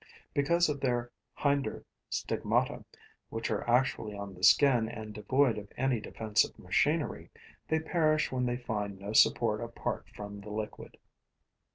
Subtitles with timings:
[0.33, 2.85] Because of their hinder stigmata,
[3.29, 7.29] which are actually on the skin and devoid of any defensive machinery,
[7.67, 10.97] they perish when they find no support apart from the liquid.